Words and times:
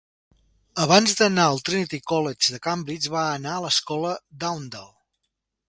Abans 0.85 1.11
d'anar 1.19 1.43
al 1.49 1.61
Trinity 1.67 1.99
College 2.13 2.55
de 2.55 2.61
Cambridge, 2.69 3.13
va 3.17 3.27
anar 3.37 3.53
a 3.59 3.63
l'Escola 3.67 4.15
d'Oundle. 4.45 4.87